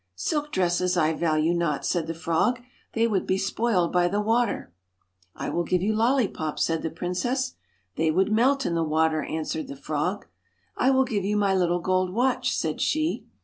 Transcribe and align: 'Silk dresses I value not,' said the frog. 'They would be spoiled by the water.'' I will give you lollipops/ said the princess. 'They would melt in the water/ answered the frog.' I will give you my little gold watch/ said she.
'Silk 0.15 0.51
dresses 0.51 0.97
I 0.97 1.13
value 1.13 1.53
not,' 1.53 1.85
said 1.85 2.07
the 2.07 2.15
frog. 2.15 2.59
'They 2.93 3.05
would 3.05 3.27
be 3.27 3.37
spoiled 3.37 3.93
by 3.93 4.07
the 4.07 4.19
water.'' 4.19 4.73
I 5.35 5.49
will 5.51 5.63
give 5.63 5.83
you 5.83 5.93
lollipops/ 5.95 6.63
said 6.63 6.81
the 6.81 6.89
princess. 6.89 7.53
'They 7.97 8.09
would 8.09 8.31
melt 8.31 8.65
in 8.65 8.73
the 8.73 8.83
water/ 8.83 9.21
answered 9.23 9.67
the 9.67 9.75
frog.' 9.75 10.25
I 10.75 10.89
will 10.89 11.05
give 11.05 11.23
you 11.23 11.37
my 11.37 11.53
little 11.53 11.81
gold 11.81 12.11
watch/ 12.13 12.51
said 12.57 12.81
she. 12.81 13.27